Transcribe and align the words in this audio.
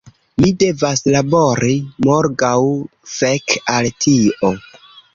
Mi 0.43 0.47
devas 0.63 1.03
labori 1.17 1.77
morgaŭ, 2.09 2.57
fek' 3.19 3.61
al 3.79 3.95
tio! 4.05 4.57